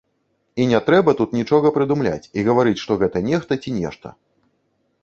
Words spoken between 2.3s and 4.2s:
і гаварыць, што гэта нехта ці нешта.